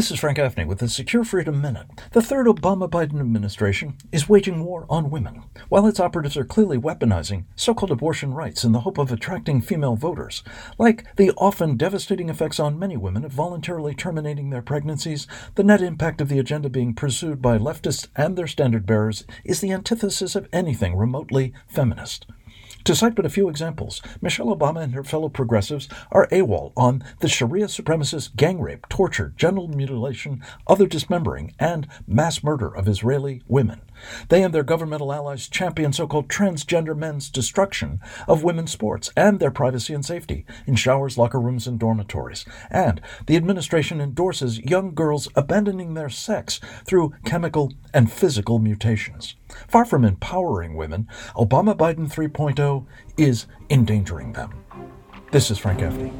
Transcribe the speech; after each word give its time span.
This 0.00 0.10
is 0.10 0.20
Frank 0.20 0.38
Gaffney 0.38 0.64
with 0.64 0.78
the 0.78 0.88
Secure 0.88 1.24
Freedom 1.24 1.60
Minute. 1.60 1.86
The 2.12 2.22
third 2.22 2.46
Obama 2.46 2.88
Biden 2.88 3.20
administration 3.20 3.98
is 4.10 4.30
waging 4.30 4.64
war 4.64 4.86
on 4.88 5.10
women. 5.10 5.42
While 5.68 5.86
its 5.86 6.00
operatives 6.00 6.38
are 6.38 6.44
clearly 6.46 6.78
weaponizing 6.78 7.44
so 7.54 7.74
called 7.74 7.90
abortion 7.90 8.32
rights 8.32 8.64
in 8.64 8.72
the 8.72 8.80
hope 8.80 8.96
of 8.96 9.12
attracting 9.12 9.60
female 9.60 9.96
voters, 9.96 10.42
like 10.78 11.04
the 11.16 11.32
often 11.32 11.76
devastating 11.76 12.30
effects 12.30 12.58
on 12.58 12.78
many 12.78 12.96
women 12.96 13.26
of 13.26 13.32
voluntarily 13.32 13.94
terminating 13.94 14.48
their 14.48 14.62
pregnancies, 14.62 15.26
the 15.56 15.64
net 15.64 15.82
impact 15.82 16.22
of 16.22 16.30
the 16.30 16.38
agenda 16.38 16.70
being 16.70 16.94
pursued 16.94 17.42
by 17.42 17.58
leftists 17.58 18.08
and 18.16 18.38
their 18.38 18.46
standard 18.46 18.86
bearers 18.86 19.26
is 19.44 19.60
the 19.60 19.70
antithesis 19.70 20.34
of 20.34 20.48
anything 20.50 20.96
remotely 20.96 21.52
feminist. 21.66 22.24
To 22.84 22.94
cite 22.94 23.14
but 23.14 23.26
a 23.26 23.30
few 23.30 23.48
examples, 23.48 24.00
Michelle 24.22 24.56
Obama 24.56 24.82
and 24.82 24.94
her 24.94 25.04
fellow 25.04 25.28
progressives 25.28 25.88
are 26.10 26.26
AWOL 26.28 26.72
on 26.76 27.04
the 27.20 27.28
Sharia 27.28 27.66
supremacist 27.66 28.36
gang 28.36 28.60
rape, 28.60 28.88
torture, 28.88 29.34
genital 29.36 29.68
mutilation, 29.68 30.42
other 30.66 30.86
dismembering, 30.86 31.54
and 31.58 31.86
mass 32.06 32.42
murder 32.42 32.74
of 32.74 32.88
Israeli 32.88 33.42
women. 33.46 33.82
They 34.28 34.42
and 34.42 34.54
their 34.54 34.62
governmental 34.62 35.12
allies 35.12 35.46
champion 35.46 35.92
so 35.92 36.06
called 36.06 36.28
transgender 36.28 36.96
men's 36.96 37.28
destruction 37.28 38.00
of 38.26 38.42
women's 38.42 38.72
sports 38.72 39.10
and 39.14 39.40
their 39.40 39.50
privacy 39.50 39.92
and 39.92 40.04
safety 40.04 40.46
in 40.66 40.74
showers, 40.74 41.18
locker 41.18 41.40
rooms, 41.40 41.66
and 41.66 41.78
dormitories. 41.78 42.46
And 42.70 43.00
the 43.26 43.36
administration 43.36 44.00
endorses 44.00 44.58
young 44.58 44.94
girls 44.94 45.28
abandoning 45.34 45.94
their 45.94 46.08
sex 46.08 46.60
through 46.86 47.12
chemical 47.26 47.74
and 47.92 48.10
physical 48.10 48.58
mutations. 48.58 49.36
Far 49.68 49.84
from 49.84 50.04
empowering 50.04 50.74
women, 50.74 51.08
Obama 51.36 51.76
Biden 51.76 52.10
3.0 52.12 52.86
is 53.16 53.46
endangering 53.68 54.32
them. 54.32 54.64
This 55.30 55.50
is 55.50 55.58
Frank 55.58 55.80
Gaffney. 55.80 56.12